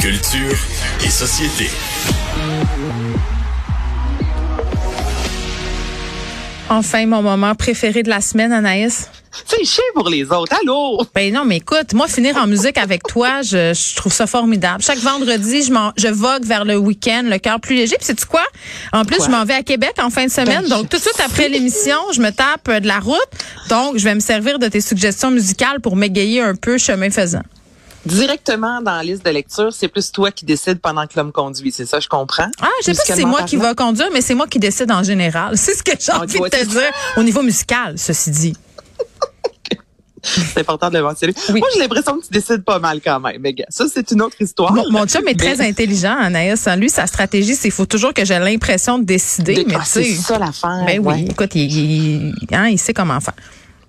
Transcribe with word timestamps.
Culture 0.00 0.56
et 1.04 1.10
société. 1.10 1.68
Enfin, 6.70 7.06
mon 7.06 7.22
moment 7.22 7.54
préféré 7.54 8.02
de 8.02 8.08
la 8.08 8.20
semaine, 8.20 8.52
Anaïs. 8.52 9.10
C'est 9.44 9.64
chier 9.64 9.82
pour 9.94 10.08
les 10.08 10.24
autres. 10.24 10.54
Allô? 10.62 11.02
Ben 11.14 11.32
non, 11.32 11.44
mais 11.44 11.56
écoute, 11.58 11.94
moi, 11.94 12.06
finir 12.06 12.36
en 12.36 12.46
musique 12.46 12.78
avec 12.78 13.02
toi, 13.02 13.42
je, 13.42 13.74
je 13.74 13.96
trouve 13.96 14.12
ça 14.12 14.26
formidable. 14.26 14.82
Chaque 14.82 14.98
vendredi, 14.98 15.62
je, 15.64 16.08
vogue 16.08 16.44
vers 16.44 16.64
le 16.64 16.76
week-end, 16.76 17.22
le 17.24 17.38
cœur 17.38 17.60
plus 17.60 17.74
léger. 17.74 17.96
Puis 17.96 18.06
sais-tu 18.06 18.26
quoi? 18.26 18.44
En 18.92 19.04
plus, 19.04 19.16
Quoi? 19.16 19.26
je 19.26 19.30
m'en 19.30 19.44
vais 19.44 19.54
à 19.54 19.62
Québec 19.62 19.94
en 20.02 20.10
fin 20.10 20.26
de 20.26 20.30
semaine. 20.30 20.62
Ben, 20.62 20.68
donc, 20.68 20.88
tout 20.88 20.96
de 20.96 21.02
suite 21.02 21.20
après 21.24 21.48
l'émission, 21.48 21.98
je 22.12 22.20
me 22.20 22.30
tape 22.30 22.70
de 22.82 22.86
la 22.86 23.00
route. 23.00 23.18
Donc, 23.68 23.98
je 23.98 24.04
vais 24.04 24.14
me 24.14 24.20
servir 24.20 24.58
de 24.58 24.68
tes 24.68 24.80
suggestions 24.80 25.30
musicales 25.30 25.80
pour 25.80 25.96
m'égayer 25.96 26.40
un 26.40 26.54
peu 26.54 26.78
chemin 26.78 27.10
faisant. 27.10 27.42
Directement 28.08 28.80
dans 28.82 28.96
la 28.96 29.02
liste 29.04 29.24
de 29.24 29.30
lecture, 29.30 29.72
c'est 29.72 29.88
plus 29.88 30.10
toi 30.12 30.30
qui 30.30 30.44
décides 30.44 30.80
pendant 30.80 31.06
que 31.06 31.12
l'homme 31.16 31.32
conduit. 31.32 31.72
C'est 31.72 31.86
ça, 31.86 32.00
je 32.00 32.08
comprends? 32.08 32.48
Ah, 32.60 32.68
je 32.80 32.86
sais 32.86 32.94
pas 32.94 33.02
si 33.04 33.12
c'est 33.12 33.24
moi 33.24 33.42
qui 33.42 33.56
va 33.56 33.74
conduire, 33.74 34.08
mais 34.12 34.20
c'est 34.20 34.34
moi 34.34 34.46
qui 34.46 34.58
décide 34.58 34.90
en 34.90 35.02
général. 35.02 35.56
C'est 35.58 35.74
ce 35.74 35.82
que 35.82 35.92
j'ai 35.98 36.12
Ah, 36.12 36.20
envie 36.22 36.38
de 36.40 36.48
te 36.48 36.64
dire 36.64 36.90
au 37.16 37.22
niveau 37.22 37.42
musical, 37.42 37.94
ceci 37.98 38.30
dit. 38.30 38.56
C'est 40.22 40.58
important 40.60 40.90
de 40.90 40.98
le 40.98 41.04
mentionner. 41.04 41.32
Oui. 41.50 41.60
Moi, 41.60 41.68
j'ai 41.72 41.80
l'impression 41.80 42.18
que 42.18 42.24
tu 42.26 42.32
décides 42.32 42.64
pas 42.64 42.78
mal 42.80 43.00
quand 43.02 43.20
même. 43.20 43.40
Mais 43.40 43.54
ça, 43.68 43.84
c'est 43.92 44.10
une 44.10 44.20
autre 44.20 44.34
histoire. 44.40 44.72
Mon, 44.72 44.90
mon 44.90 45.06
chum 45.06 45.26
est 45.28 45.38
très 45.38 45.60
intelligent, 45.60 46.16
Anaïs. 46.18 46.66
Lui, 46.76 46.90
sa 46.90 47.06
stratégie, 47.06 47.54
c'est 47.54 47.62
qu'il 47.62 47.70
faut 47.72 47.86
toujours 47.86 48.12
que 48.12 48.24
j'ai 48.24 48.38
l'impression 48.38 48.98
de 48.98 49.04
décider. 49.04 49.64
mais 49.66 49.76
Ah, 49.78 49.84
c'est 49.86 50.04
ça 50.14 50.38
l'affaire. 50.38 50.82
Ben 50.86 50.98
oui, 50.98 51.06
ouais. 51.06 51.26
écoute, 51.30 51.54
il, 51.54 51.72
il- 51.72 52.34
hein, 52.52 52.66
il 52.66 52.78
sait 52.78 52.92
comment 52.92 53.20
faire. 53.20 53.34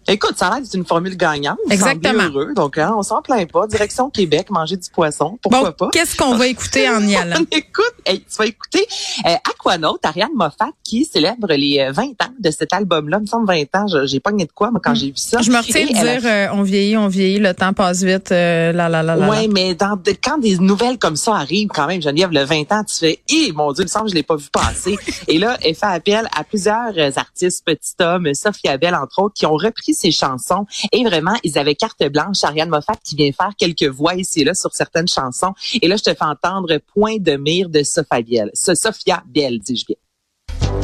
Écoute, 0.09 0.33
ça 0.37 0.47
a 0.47 0.55
l'air 0.55 0.61
d'être 0.63 0.73
une 0.75 0.85
formule 0.85 1.15
gagnante. 1.15 1.57
Exactement. 1.69 2.23
heureux. 2.23 2.53
Donc, 2.55 2.77
hein, 2.77 2.93
on 2.97 3.03
s'en 3.03 3.21
plaint 3.21 3.49
pas. 3.51 3.67
Direction 3.67 4.09
Québec, 4.09 4.49
manger 4.49 4.75
du 4.77 4.89
poisson. 4.89 5.37
Pourquoi 5.41 5.69
Bon, 5.71 5.85
pas? 5.85 5.89
qu'est-ce 5.91 6.15
qu'on 6.15 6.35
va 6.35 6.47
écouter 6.55 6.89
en 6.89 7.01
y 7.07 7.15
allant? 7.15 7.37
On 7.39 7.57
écoute, 7.57 7.93
hey, 8.05 8.19
tu 8.21 8.37
vas 8.37 8.45
écouter 8.47 8.85
euh, 9.25 9.35
Aquanaut, 9.49 9.97
Ariane 10.03 10.29
Moffat, 10.35 10.69
qui 10.83 11.05
célèbre 11.05 11.47
les 11.53 11.79
euh, 11.79 11.91
20 11.91 12.03
ans 12.23 12.33
de 12.39 12.51
cet 12.51 12.73
album-là. 12.73 13.17
Il 13.19 13.21
me 13.21 13.27
semble 13.27 13.47
20 13.47 13.63
ans, 13.75 13.87
je- 13.87 14.05
j'ai 14.05 14.19
pas 14.19 14.31
de 14.31 14.43
quoi 14.53 14.71
moi, 14.71 14.79
quand 14.83 14.95
j'ai 14.95 15.07
vu 15.07 15.13
ça. 15.17 15.41
Je 15.41 15.51
me 15.51 15.57
retiens 15.57 15.81
Et 15.87 15.93
de 15.93 16.19
dire, 16.19 16.21
euh, 16.25 16.47
on 16.53 16.63
vieillit, 16.63 16.97
on 16.97 17.07
vieillit, 17.07 17.39
le 17.39 17.53
temps 17.53 17.73
passe 17.73 18.01
vite, 18.03 18.31
euh, 18.31 18.71
là, 18.71 18.89
là, 18.89 19.03
là, 19.03 19.15
là. 19.15 19.29
Ouais, 19.29 19.47
mais 19.47 19.75
dans 19.75 19.95
de- 19.95 20.11
quand 20.23 20.37
des 20.37 20.57
nouvelles 20.57 20.97
comme 20.97 21.15
ça 21.15 21.35
arrivent, 21.35 21.67
quand 21.69 21.87
même, 21.87 22.01
Geneviève, 22.01 22.31
le 22.31 22.43
20 22.43 22.71
ans, 22.71 22.83
tu 22.83 22.97
fais, 22.97 23.19
eh, 23.29 23.51
mon 23.53 23.71
Dieu, 23.73 23.83
il 23.83 23.85
me 23.85 23.89
semble 23.89 24.05
que 24.05 24.11
je 24.11 24.15
l'ai 24.15 24.23
pas 24.23 24.35
vu 24.35 24.47
passer. 24.51 24.97
Et 25.27 25.37
là, 25.37 25.57
elle 25.63 25.75
fait 25.75 25.85
appel 25.85 26.27
à 26.35 26.43
plusieurs 26.43 26.93
euh, 26.97 27.11
artistes, 27.15 27.63
petit 27.65 27.93
homme, 28.01 28.27
Sophia 28.33 28.77
Bell, 28.77 28.95
entre 28.95 29.21
autres, 29.23 29.33
qui 29.35 29.45
ont 29.45 29.53
repris 29.55 29.93
ses 29.99 30.11
chansons. 30.11 30.65
Et 30.91 31.03
vraiment, 31.03 31.35
ils 31.43 31.57
avaient 31.57 31.75
carte 31.75 32.03
blanche. 32.05 32.43
Ariane 32.43 32.69
Moffat 32.69 32.95
qui 33.03 33.15
vient 33.15 33.31
faire 33.31 33.51
quelques 33.57 33.83
voix 33.83 34.15
ici 34.15 34.41
et 34.41 34.43
là 34.43 34.53
sur 34.53 34.73
certaines 34.73 35.07
chansons. 35.07 35.53
Et 35.81 35.87
là, 35.87 35.95
je 35.97 36.03
te 36.03 36.13
fais 36.13 36.25
entendre 36.25 36.79
Point 36.93 37.17
de 37.19 37.35
mire 37.35 37.69
de 37.69 37.83
Sophia. 37.83 38.45
Ce 38.53 38.75
Sophia 38.75 39.23
Bell, 39.27 39.59
dis-je 39.59 39.85
bien. 39.85 39.95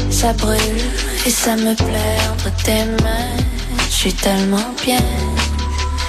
Ça 0.10 0.34
brûle 0.34 0.58
et 1.26 1.30
ça 1.30 1.56
me 1.56 1.76
plaît 1.76 2.20
entre 2.32 2.52
tes 2.64 2.86
mains. 3.04 3.36
Je 3.90 3.96
suis 3.96 4.14
tellement 4.14 4.74
bien, 4.84 5.02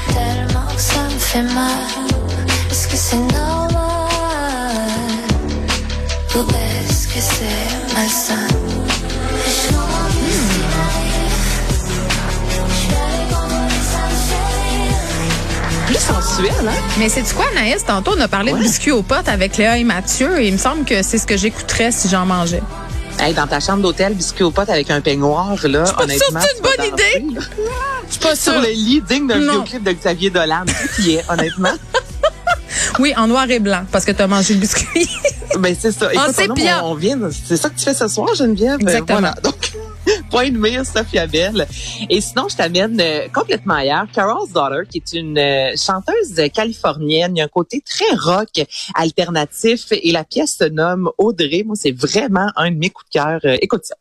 tellement 0.08 0.66
que 0.74 0.80
ça 0.80 1.02
me 1.04 1.18
fait 1.18 1.42
mal. 1.42 1.86
Est-ce 2.70 2.88
que 2.88 2.96
c'est 2.96 3.16
normal? 3.16 3.76
Ou 6.34 6.40
est-ce 6.40 7.08
que 7.08 7.20
c'est 7.20 7.94
malsain? 7.94 8.46
Plus 15.96 16.04
sensuel, 16.04 16.52
hein? 16.68 16.72
Mais 16.98 17.08
c'est 17.08 17.22
du 17.22 17.32
quoi, 17.32 17.46
Anaïs? 17.56 17.82
Tantôt, 17.84 18.12
on 18.16 18.20
a 18.20 18.28
parlé 18.28 18.52
de 18.52 18.58
biscuits 18.58 18.90
aux 18.90 19.02
potes 19.02 19.28
avec 19.28 19.56
Léa 19.56 19.78
et 19.78 19.84
Mathieu, 19.84 20.38
et 20.40 20.48
il 20.48 20.52
me 20.52 20.58
semble 20.58 20.84
que 20.84 21.02
c'est 21.02 21.16
ce 21.16 21.26
que 21.26 21.38
j'écouterais 21.38 21.90
si 21.90 22.08
j'en 22.10 22.26
mangeais. 22.26 22.62
Hey, 23.18 23.32
dans 23.32 23.46
ta 23.46 23.60
chambre 23.60 23.80
d'hôtel, 23.82 24.12
biscuit 24.12 24.44
aux 24.44 24.50
potes 24.50 24.68
avec 24.68 24.90
un 24.90 25.00
peignoir, 25.00 25.56
là, 25.64 25.80
pas 25.80 25.86
sûre 25.86 25.98
honnêtement. 26.02 26.40
que 26.40 26.46
c'est 26.46 26.56
une 26.58 26.62
bonne 26.62 26.86
idée. 27.32 27.40
Je 28.08 28.12
suis 28.12 28.20
pas 28.20 28.36
Sur 28.36 28.52
sûre. 28.52 28.60
le 28.60 28.68
lit 28.68 29.02
digne 29.08 29.26
d'un 29.26 29.38
vidéoclip 29.38 29.82
de 29.84 29.92
Xavier 29.92 30.28
Dolan. 30.30 30.64
Y 30.98 31.12
est, 31.14 31.24
honnêtement? 31.30 31.72
Oui, 32.98 33.12
en 33.16 33.26
noir 33.26 33.50
et 33.50 33.58
blanc, 33.58 33.84
parce 33.90 34.04
que 34.04 34.12
tu 34.12 34.22
as 34.22 34.26
mangé 34.26 34.54
le 34.54 34.60
biscuit. 34.60 35.08
Ben, 35.58 35.74
c'est 35.78 35.92
ça. 35.92 36.12
Écoute, 36.12 36.34
sépia. 36.34 36.84
on, 36.84 36.90
on 36.92 36.94
vient, 36.94 37.18
c'est 37.46 37.56
ça 37.56 37.68
que 37.70 37.74
tu 37.78 37.84
fais 37.84 37.94
ce 37.94 38.06
soir, 38.08 38.34
Geneviève? 38.34 38.76
Exactement. 38.80 39.18
Euh, 39.18 39.20
Voilà. 39.20 39.34
Donc, 39.42 39.54
point 40.30 40.50
de 40.50 40.58
mire, 40.58 40.84
Sophia 40.84 41.26
Bell. 41.26 41.66
Et 42.10 42.20
sinon, 42.20 42.48
je 42.48 42.56
t'amène 42.56 43.00
euh, 43.00 43.28
complètement 43.32 43.74
ailleurs. 43.74 44.06
Carol's 44.12 44.52
Daughter, 44.52 44.88
qui 44.88 44.98
est 44.98 45.18
une 45.18 45.38
euh, 45.38 45.74
chanteuse 45.76 46.50
californienne. 46.52 47.36
Il 47.36 47.38
y 47.38 47.42
a 47.42 47.44
un 47.44 47.48
côté 47.48 47.82
très 47.82 48.14
rock, 48.16 48.64
alternatif. 48.94 49.86
Et 49.90 50.12
la 50.12 50.24
pièce 50.24 50.56
se 50.58 50.64
nomme 50.64 51.10
Audrey. 51.18 51.62
Moi, 51.64 51.76
c'est 51.76 51.92
vraiment 51.92 52.48
un 52.56 52.70
de 52.70 52.76
mes 52.76 52.90
coups 52.90 53.06
de 53.10 53.18
cœur. 53.18 53.40
Euh, 53.44 53.56
écoute 53.60 53.84
ça. 53.84 53.96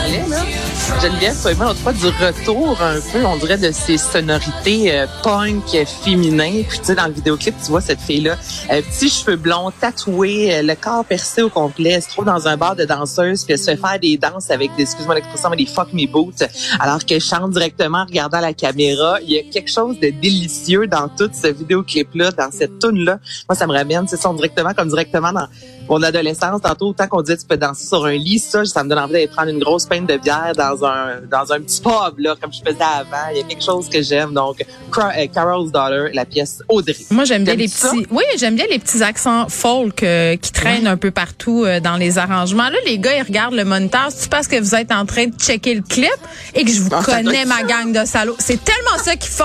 vale, 0.00 0.18
né? 0.28 0.69
On 0.92 1.00
Geneviève, 1.00 1.56
moi, 1.56 1.66
l'autre 1.66 1.80
fois, 1.80 1.92
du 1.92 2.06
retour 2.06 2.80
un 2.82 3.00
peu, 3.12 3.24
on 3.24 3.36
dirait, 3.36 3.58
de 3.58 3.70
ces 3.70 3.96
sonorités 3.96 4.94
euh, 4.94 5.06
punk 5.22 5.64
féminin. 6.04 6.62
Puis, 6.68 6.78
tu 6.78 6.84
sais, 6.84 6.94
dans 6.94 7.06
le 7.06 7.12
vidéoclip, 7.12 7.54
tu 7.62 7.70
vois 7.70 7.80
cette 7.80 8.00
fille-là, 8.00 8.36
euh, 8.70 8.82
petits 8.82 9.08
cheveux 9.08 9.36
blonds, 9.36 9.70
tatoués, 9.80 10.54
euh, 10.54 10.62
le 10.62 10.74
corps 10.74 11.04
percé 11.04 11.42
au 11.42 11.48
complet, 11.48 11.90
elle 11.90 12.02
se 12.02 12.08
trouve 12.08 12.24
dans 12.24 12.48
un 12.48 12.56
bar 12.56 12.76
de 12.76 12.84
danseuses, 12.84 13.44
puis 13.44 13.54
elle 13.54 13.58
se 13.58 13.70
fait 13.70 13.76
faire 13.76 13.98
des 14.00 14.16
danses 14.16 14.50
avec 14.50 14.74
des, 14.76 14.82
excuse-moi 14.82 15.14
l'expression, 15.14 15.50
mais 15.50 15.56
des 15.56 15.66
fuck 15.66 15.92
me 15.92 16.06
boots, 16.06 16.42
alors 16.80 17.04
qu'elle 17.04 17.20
chante 17.20 17.50
directement 17.50 17.98
en 17.98 18.06
regardant 18.06 18.40
la 18.40 18.52
caméra. 18.52 19.18
Il 19.22 19.30
y 19.30 19.38
a 19.38 19.42
quelque 19.42 19.70
chose 19.70 19.98
de 20.00 20.10
délicieux 20.10 20.86
dans 20.86 21.08
tout 21.08 21.30
ce 21.32 21.48
vidéoclip-là, 21.48 22.32
dans 22.32 22.50
cette 22.50 22.78
tune-là. 22.78 23.18
Moi, 23.48 23.56
ça 23.56 23.66
me 23.66 23.72
ramène, 23.72 24.06
c'est 24.08 24.16
ça, 24.16 24.32
directement, 24.32 24.74
comme 24.74 24.88
directement 24.88 25.32
dans 25.32 25.46
mon 25.90 26.02
adolescence, 26.02 26.62
tantôt, 26.62 26.88
autant 26.90 27.08
qu'on 27.08 27.20
disait 27.20 27.36
tu 27.36 27.46
peux 27.46 27.56
danser 27.56 27.84
sur 27.84 28.04
un 28.04 28.12
lit, 28.12 28.38
ça, 28.38 28.64
ça 28.64 28.84
me 28.84 28.88
donne 28.88 28.98
envie 28.98 29.12
d'aller 29.12 29.26
prendre 29.26 29.48
une 29.48 29.58
grosse 29.58 29.86
peine 29.86 30.06
de 30.06 30.16
bière 30.16 30.52
dans 30.56 30.79
un 30.84 31.20
dans 31.30 31.52
un 31.52 31.60
petit 31.60 31.80
pub, 31.80 32.18
là, 32.18 32.34
comme 32.40 32.52
je 32.52 32.60
faisais 32.60 32.82
avant. 32.82 33.28
Il 33.32 33.38
y 33.38 33.40
a 33.40 33.44
quelque 33.44 33.64
chose 33.64 33.88
que 33.88 34.00
j'aime. 34.02 34.32
Donc, 34.32 34.60
euh, 34.60 35.26
Carol's 35.32 35.70
Daughter, 35.70 36.10
la 36.12 36.24
pièce 36.24 36.62
Audrey. 36.68 36.94
Moi, 37.10 37.24
j'aime 37.24 37.44
bien 37.44 37.54
les 37.54 37.68
ça? 37.68 37.90
petits. 37.90 38.06
Oui, 38.10 38.24
j'aime 38.38 38.56
bien 38.56 38.66
les 38.70 38.78
petits 38.78 39.02
accents 39.02 39.48
folk 39.48 40.02
euh, 40.02 40.36
qui 40.36 40.52
traînent 40.52 40.86
un 40.86 40.96
peu 40.96 41.10
partout 41.10 41.64
euh, 41.64 41.80
dans 41.80 41.96
les 41.96 42.18
arrangements. 42.18 42.68
Là, 42.68 42.78
les 42.86 42.98
gars, 42.98 43.16
ils 43.16 43.22
regardent 43.22 43.54
le 43.54 43.64
moniteur. 43.64 44.08
C'est 44.10 44.30
parce 44.30 44.46
que 44.48 44.56
vous 44.60 44.74
êtes 44.74 44.92
en 44.92 45.06
train 45.06 45.26
de 45.26 45.34
checker 45.38 45.74
le 45.74 45.82
clip 45.82 46.08
et 46.54 46.64
que 46.64 46.70
je 46.70 46.80
vous 46.80 46.90
Ah, 46.92 47.02
connais 47.04 47.44
ma 47.44 47.62
gang 47.62 47.92
de 47.92 48.04
salauds? 48.04 48.36
C'est 48.38 48.62
tellement 48.64 48.98
ça 49.02 49.16
qu'ils 49.16 49.30
font. 49.32 49.44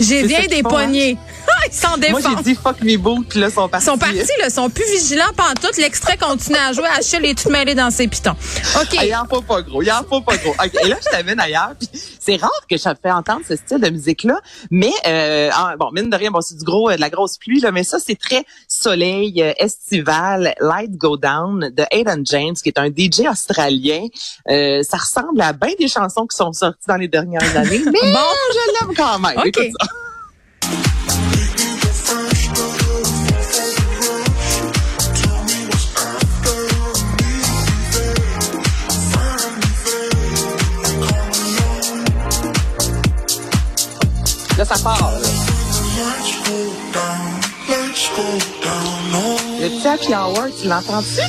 J'ai 0.00 0.24
bien 0.26 0.42
des 0.42 0.48
qu'ils 0.48 0.62
font, 0.62 0.76
hein? 0.76 1.14
ils 1.66 1.72
s'en 1.72 1.88
Moi, 1.90 1.98
défendent. 1.98 2.36
j'ai 2.38 2.42
dit 2.52 2.54
fuck 2.54 2.80
me 2.82 2.96
boots, 2.96 3.34
là, 3.34 3.48
ils 3.48 3.52
sont 3.52 3.66
Ils 3.66 3.70
partis. 3.70 3.86
sont 3.86 3.98
partis, 3.98 4.16
là, 4.16 4.46
ils 4.46 4.50
sont 4.50 4.70
plus 4.70 4.84
vigilants 4.90 5.32
pantoute. 5.36 5.76
L'extrait 5.78 6.16
continue 6.16 6.56
à 6.58 6.72
jouer. 6.72 6.86
Achille 6.96 7.24
est 7.24 7.38
tout 7.42 7.50
mêlé 7.50 7.74
dans 7.74 7.90
ses 7.90 8.08
pitons. 8.08 8.32
OK. 8.80 8.96
Ah, 8.98 9.04
il 9.04 9.14
en 9.14 9.24
faut 9.26 9.42
pas 9.42 9.62
gros, 9.62 9.82
il 9.82 9.90
en 9.92 10.02
faut 10.08 10.20
pas 10.20 10.36
gros. 10.36 10.52
Ok, 10.52 10.70
Et 10.84 10.88
là, 10.88 10.96
je 11.04 11.10
t'amène 11.10 11.40
ailleurs. 11.40 11.72
C'est 12.20 12.36
rare 12.36 12.50
que 12.68 12.76
je 12.76 12.82
te 12.82 12.94
fais 13.02 13.10
entendre 13.10 13.40
ce 13.48 13.56
style 13.56 13.80
de 13.80 13.88
musique-là, 13.90 14.40
mais 14.70 14.92
euh, 15.06 15.50
bon, 15.78 15.90
mine 15.92 16.10
de 16.10 16.16
rien, 16.16 16.30
bon, 16.30 16.40
c'est 16.40 16.56
du 16.58 16.64
gros, 16.64 16.90
euh, 16.90 16.96
de 16.96 17.00
la 17.00 17.08
grosse 17.10 17.38
pluie, 17.38 17.60
là, 17.60 17.70
mais 17.72 17.84
ça, 17.84 17.98
c'est 18.04 18.18
très 18.18 18.44
soleil, 18.68 19.42
euh, 19.42 19.52
estival, 19.58 20.54
Light 20.60 20.92
Go 20.96 21.16
Down 21.16 21.70
de 21.74 21.84
Aidan 21.90 22.20
James, 22.24 22.54
qui 22.62 22.68
est 22.68 22.78
un 22.78 22.88
DJ 22.88 23.26
australien. 23.30 24.06
Euh, 24.50 24.82
ça 24.82 24.98
ressemble 24.98 25.40
à 25.40 25.52
bien 25.52 25.72
des 25.78 25.88
chansons 25.88 26.26
qui 26.26 26.36
sont 26.36 26.52
sorties 26.52 26.86
dans 26.86 26.96
les 26.96 27.08
dernières 27.08 27.56
années, 27.56 27.80
mais 27.86 28.12
Bon. 28.12 28.18
je 28.52 28.86
l'aime 28.86 28.94
quand 28.96 29.18
même. 29.20 29.38
OK. 29.38 29.46
Écoute 29.46 29.68
ça. 29.80 29.86
Ça 44.64 44.74
part. 44.82 45.12
Le 49.60 49.68
petit 49.68 49.86
happy 49.86 50.14
hour, 50.14 50.46
tu 50.60 50.66
l'entends-tu? 50.66 51.22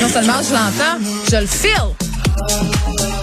Non 0.00 0.08
seulement 0.08 0.42
je 0.42 0.54
l'entends, 0.54 0.98
je 1.30 1.36
le 1.36 1.46
file. 1.46 3.17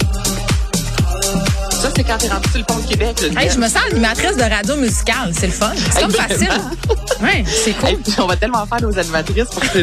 Ça, 1.76 1.90
c'est 1.94 2.04
quand 2.04 2.16
t'es 2.16 2.28
rendu 2.28 2.48
sur 2.48 2.58
le 2.58 2.64
pont 2.64 2.78
de 2.78 2.86
Québec. 2.86 3.22
Hey, 3.36 3.50
je 3.50 3.58
me 3.58 3.68
sens 3.68 3.82
animatrice 3.90 4.36
de 4.36 4.42
radio 4.42 4.76
musicale. 4.76 5.32
C'est 5.38 5.46
le 5.48 5.52
fun. 5.52 5.72
C'est 5.92 6.00
comme 6.00 6.10
facile. 6.10 6.48
Ouais, 7.22 7.44
c'est 7.46 7.72
cool. 7.72 7.88
Hey, 7.90 7.98
on 8.18 8.26
va 8.26 8.36
tellement 8.36 8.66
faire 8.66 8.80
nos 8.82 8.98
animatrices 8.98 9.44
pour 9.46 9.62
veux 9.62 9.82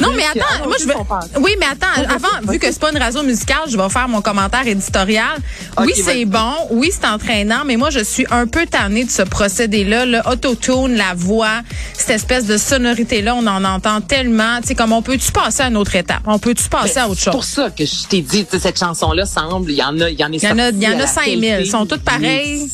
Non, 0.00 0.12
mais 0.14 0.22
attends, 0.24 0.64
moi 0.64 0.76
je 0.80 0.86
veux. 0.86 0.94
Oui, 1.40 1.56
mais 1.58 1.66
attends, 1.66 2.02
avant, 2.08 2.50
vu 2.52 2.58
que 2.58 2.66
c'est 2.66 2.78
pas 2.78 2.90
une 2.90 2.98
radio 2.98 3.22
musicale, 3.22 3.62
je 3.68 3.76
vais 3.76 3.88
faire 3.88 4.08
mon 4.08 4.20
commentaire 4.20 4.66
éditorial. 4.66 5.38
Oui, 5.78 5.92
c'est 5.96 6.24
bon, 6.24 6.52
oui, 6.70 6.90
c'est 6.92 7.06
entraînant, 7.06 7.64
mais 7.64 7.76
moi 7.76 7.90
je 7.90 8.02
suis 8.04 8.26
un 8.30 8.46
peu 8.46 8.66
tannée 8.66 9.04
de 9.04 9.10
ce 9.10 9.22
procédé-là, 9.22 10.06
le 10.06 10.20
autotune, 10.28 10.96
la 10.96 11.14
voix, 11.14 11.62
cette 11.94 12.10
espèce 12.10 12.46
de 12.46 12.56
sonorité-là, 12.56 13.34
on 13.34 13.46
en 13.46 13.64
entend 13.64 14.00
tellement. 14.00 14.60
Tu 14.60 14.68
sais, 14.68 14.74
comme 14.74 14.92
on 14.92 15.02
peut-tu 15.02 15.32
passer 15.32 15.62
à 15.62 15.68
une 15.68 15.76
autre 15.76 15.94
étape? 15.96 16.22
On 16.26 16.38
peut-tu 16.38 16.68
passer 16.68 16.98
à 16.98 17.08
autre 17.08 17.20
C'est 17.20 17.30
pour 17.30 17.42
chose? 17.42 17.52
ça 17.52 17.70
que 17.70 17.84
je 17.84 18.06
t'ai 18.08 18.20
dit, 18.20 18.46
cette 18.60 18.78
chanson-là 18.78 19.26
semble, 19.26 19.70
il 19.70 19.76
y 19.76 19.82
en 19.82 20.00
a, 20.00 20.08
il 20.10 20.18
y 20.18 20.24
en 20.24 20.32
est 20.32 20.36
Il 20.36 20.48
y 20.48 20.48
en 20.52 20.58
a, 20.58 20.72
y 20.92 20.96
en 20.96 20.98
a 20.98 21.02
la 21.02 21.06
5000. 21.06 21.40
télé. 21.40 21.62
Ils 21.64 21.70
sont 21.70 21.86
toutes 21.86 22.02
pareilles. 22.04 22.70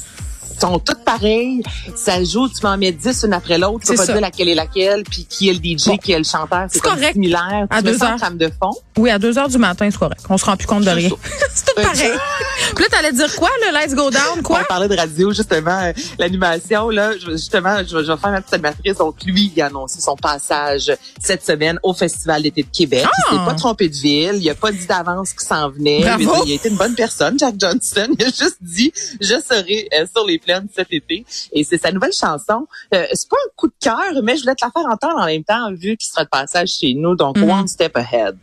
Ils 0.54 0.60
sont 0.60 0.78
toutes 0.80 1.04
pareilles. 1.04 1.62
Ça 1.94 2.22
joue, 2.24 2.48
tu 2.48 2.56
m'en 2.64 2.76
mets 2.76 2.90
10 2.90 3.24
une 3.26 3.32
après 3.32 3.58
l'autre. 3.58 3.80
Tu 3.84 3.92
peux 3.92 3.96
pas 3.96 4.06
ça. 4.06 4.12
dire 4.12 4.20
laquelle 4.20 4.48
est 4.48 4.54
laquelle, 4.56 5.04
puis 5.04 5.24
qui 5.24 5.48
est 5.48 5.52
le 5.52 5.58
DJ, 5.60 5.86
Bon. 5.86 5.96
qui 5.98 6.10
est 6.12 6.18
le 6.18 6.24
chanteur. 6.24 6.66
C'est 6.68 6.82
correct. 6.82 7.12
similaire. 7.12 7.66
À 7.70 7.78
tu 7.78 7.84
deux 7.84 8.02
heures. 8.02 8.16
de 8.32 8.48
fond. 8.60 8.72
Oui, 8.96 9.08
à 9.10 9.18
2 9.20 9.38
heures 9.38 9.48
du 9.48 9.58
matin, 9.58 9.88
c'est 9.90 9.98
correct. 9.98 10.20
On 10.28 10.36
se 10.36 10.44
rend 10.44 10.56
plus 10.56 10.66
compte 10.66 10.84
de 10.84 10.90
rien. 10.90 11.10
pareil. 11.82 12.12
Puis 12.74 12.84
là, 12.84 12.88
t'allais 12.90 13.12
dire 13.12 13.34
quoi, 13.36 13.48
le 13.66 13.72
Let's 13.74 13.94
Go 13.94 14.10
Down? 14.10 14.42
Quoi? 14.42 14.60
On 14.62 14.64
parlait 14.64 14.88
de 14.88 14.96
radio, 14.96 15.32
justement, 15.32 15.80
euh, 15.82 15.92
l'animation, 16.18 16.90
là, 16.90 17.12
justement, 17.16 17.78
je, 17.78 17.96
vais- 17.96 18.04
je 18.04 18.12
vais 18.12 18.18
faire 18.18 18.30
ma 18.30 18.40
petite 18.40 18.54
animatrice. 18.54 18.96
Donc, 18.96 19.16
lui, 19.24 19.52
il 19.54 19.62
a 19.62 19.66
annoncé 19.66 20.00
son 20.00 20.16
passage 20.16 20.92
cette 21.20 21.44
semaine 21.44 21.78
au 21.82 21.94
Festival 21.94 22.42
d'été 22.42 22.62
de 22.62 22.68
Québec. 22.70 23.04
Ah! 23.06 23.10
Il 23.32 23.38
s'est 23.38 23.44
pas 23.44 23.54
trompé 23.54 23.88
de 23.88 23.94
ville. 23.94 24.34
Il 24.36 24.50
a 24.50 24.54
pas 24.54 24.70
dit 24.72 24.86
d'avance 24.86 25.32
qu'il 25.32 25.46
s'en 25.48 25.70
venait. 25.70 26.00
Bravo! 26.02 26.44
Il 26.46 26.52
a 26.52 26.54
été 26.56 26.68
une 26.68 26.76
bonne 26.76 26.94
personne, 26.94 27.38
Jack 27.38 27.54
Johnson. 27.58 28.08
Il 28.18 28.22
a 28.24 28.26
juste 28.28 28.58
dit, 28.60 28.92
je 29.20 29.34
serai 29.40 29.88
euh, 29.98 30.04
sur 30.14 30.26
les 30.26 30.38
plaines 30.38 30.66
cet 30.74 30.88
été. 30.92 31.24
Et 31.52 31.64
c'est 31.64 31.78
sa 31.80 31.90
nouvelle 31.92 32.12
chanson. 32.12 32.66
Euh, 32.94 33.06
c'est 33.12 33.28
pas 33.28 33.36
un 33.36 33.50
coup 33.56 33.68
de 33.68 33.72
cœur, 33.80 34.22
mais 34.22 34.36
je 34.36 34.42
voulais 34.42 34.54
te 34.54 34.64
la 34.64 34.70
faire 34.70 34.90
entendre 34.90 35.20
en 35.22 35.26
même 35.26 35.44
temps, 35.44 35.70
vu 35.72 35.96
qu'il 35.96 36.08
sera 36.10 36.24
de 36.24 36.28
passage 36.28 36.68
chez 36.80 36.94
nous. 36.94 37.14
Donc, 37.16 37.36
Mhm. 37.38 37.50
One 37.50 37.68
Step 37.68 37.96
Ahead. 37.96 38.36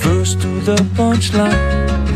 First 0.00 0.38
to 0.40 0.48
the 0.64 0.80
punchline. 0.96 2.15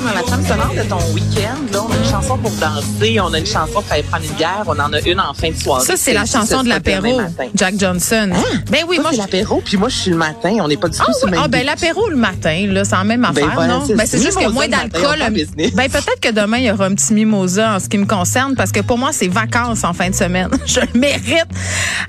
la 0.21 0.27
trame 0.27 0.45
sonore 0.45 0.73
de 0.75 0.87
ton 0.87 1.13
week-end, 1.13 1.57
là, 1.73 1.83
on 1.87 1.91
a 1.91 1.97
une 1.97 2.05
chanson 2.05 2.37
pour 2.37 2.51
danser, 2.51 3.19
on 3.19 3.33
a 3.33 3.39
une 3.39 3.45
chanson 3.45 3.81
pour 3.81 3.91
aller 3.91 4.03
prendre 4.03 4.23
une 4.23 4.35
bière, 4.35 4.63
on 4.67 4.79
en 4.79 4.93
a 4.93 4.99
une 5.01 5.19
en 5.19 5.33
fin 5.33 5.49
de 5.49 5.55
soirée. 5.55 5.85
Ça, 5.85 5.93
c'est 5.97 6.13
la 6.13 6.25
chanson 6.25 6.63
de 6.63 6.69
l'apéro. 6.69 7.21
Jack 7.55 7.79
Johnson. 7.79 8.29
Ben 8.69 8.81
oui, 8.87 8.99
moi, 8.99 9.09
c'est 9.09 9.17
je 9.17 9.21
l'apéro, 9.21 9.61
puis 9.65 9.77
moi, 9.77 9.89
je 9.89 9.95
suis 9.95 10.11
le 10.11 10.17
matin. 10.17 10.57
On 10.61 10.67
n'est 10.67 10.77
pas 10.77 10.89
du 10.89 10.97
tout 10.97 11.03
Ah, 11.07 11.13
sur 11.13 11.27
oui. 11.27 11.37
Ah, 11.41 11.47
ben 11.47 11.65
l'apéro 11.65 12.07
le 12.09 12.17
matin, 12.17 12.67
là, 12.67 12.83
c'est 12.83 12.95
la 12.95 13.03
même 13.03 13.21
Ben 13.21 13.29
affaire, 13.29 13.51
voilà, 13.55 13.73
non? 13.79 13.87
Ben 13.87 14.05
c'est 14.05 14.21
juste 14.21 14.37
que 14.37 14.47
moins 14.49 14.67
d'alcool. 14.67 15.19
Ben 15.73 15.89
peut-être 15.89 16.19
que 16.21 16.31
demain, 16.31 16.57
il 16.57 16.65
y 16.65 16.71
aura 16.71 16.85
un 16.85 16.93
petit 16.93 17.13
mimosa 17.13 17.75
en 17.75 17.79
ce 17.79 17.89
qui 17.89 17.97
me 17.97 18.05
concerne, 18.05 18.55
parce 18.55 18.71
que 18.71 18.81
pour 18.81 18.97
moi, 18.97 19.09
c'est 19.13 19.27
vacances 19.27 19.83
en 19.83 19.93
fin 19.93 20.09
de 20.09 20.15
semaine. 20.15 20.49
je 20.67 20.81
le 20.81 20.99
mérite, 20.99 21.47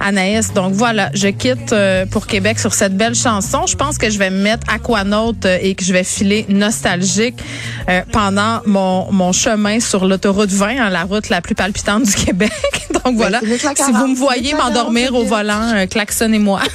Anaïs. 0.00 0.52
Donc 0.52 0.74
voilà, 0.74 1.10
je 1.14 1.28
quitte 1.28 1.72
euh, 1.72 2.04
pour 2.06 2.26
Québec 2.26 2.58
sur 2.58 2.74
cette 2.74 2.96
belle 2.96 3.14
chanson. 3.14 3.66
Je 3.66 3.76
pense 3.76 3.96
que 3.96 4.10
je 4.10 4.18
vais 4.18 4.30
me 4.30 4.42
mettre 4.42 4.66
Aquanaut 4.72 5.34
euh, 5.46 5.58
et 5.62 5.74
que 5.74 5.84
je 5.84 5.92
vais 5.94 6.04
filer 6.04 6.44
nostalgique 6.50 7.36
euh, 7.88 8.01
pendant 8.12 8.60
mon, 8.66 9.10
mon 9.12 9.32
chemin 9.32 9.80
sur 9.80 10.06
l'autoroute 10.06 10.50
20, 10.50 10.78
hein, 10.78 10.90
la 10.90 11.04
route 11.04 11.28
la 11.28 11.40
plus 11.40 11.54
palpitante 11.54 12.04
du 12.04 12.14
Québec. 12.14 12.52
Donc 13.04 13.16
voilà, 13.16 13.40
que 13.40 13.46
la 13.46 13.58
si 13.58 13.64
vous 13.64 13.92
40, 13.92 14.10
me 14.10 14.14
voyez 14.16 14.54
m'endormir 14.54 15.10
40, 15.10 15.22
au 15.22 15.24
volant, 15.26 15.72
euh, 15.74 15.86
klaxonnez-moi. 15.86 16.60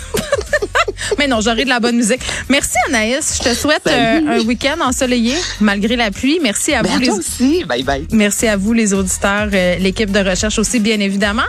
Mais 1.18 1.28
non, 1.28 1.40
j'aurai 1.42 1.64
de 1.64 1.70
la 1.70 1.80
bonne 1.80 1.96
musique. 1.96 2.22
Merci 2.50 2.76
Anaïs. 2.90 3.40
Je 3.42 3.50
te 3.50 3.56
souhaite 3.56 3.84
Salut. 3.86 4.28
euh, 4.28 4.40
un 4.42 4.46
week-end 4.46 4.76
ensoleillé 4.82 5.36
malgré 5.62 5.96
la 5.96 6.12
pluie. 6.12 6.40
Merci 6.44 6.74
à 6.74 6.84
Ben, 6.84 6.90
vous 6.90 6.98
à 6.98 7.00
les 7.00 7.10
aussi. 7.10 7.64
Bye 7.66 7.84
bye. 7.84 8.06
Merci 8.12 8.48
à 8.48 8.58
vous 8.58 8.74
les 8.74 8.94
auditeurs, 8.94 9.48
euh, 9.54 9.76
l'équipe 9.78 10.12
de 10.12 10.20
recherche 10.20 10.60
aussi 10.60 10.80
bien 10.80 11.00
évidemment. 11.00 11.44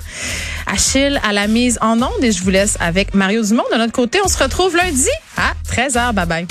Achille 0.67 1.21
à 1.29 1.33
la 1.33 1.49
mise 1.49 1.79
en 1.83 2.01
onde 2.01 2.23
et 2.23 2.31
je 2.31 2.43
vous 2.43 2.51
laisse 2.51 2.77
avec 2.81 3.15
Mario 3.15 3.43
Dumont 3.43 3.65
de 3.73 3.79
notre 3.79 3.93
côté. 3.93 4.21
On 4.25 4.29
se 4.29 4.39
retrouve 4.39 4.77
lundi 4.77 5.09
à 5.37 5.55
13h. 5.75 6.13
Bye 6.13 6.27
bye. 6.27 6.47